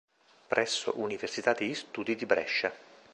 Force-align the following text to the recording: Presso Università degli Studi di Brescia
Presso 0.47 0.93
Università 0.95 1.53
degli 1.53 1.75
Studi 1.75 2.15
di 2.15 2.25
Brescia 2.25 2.73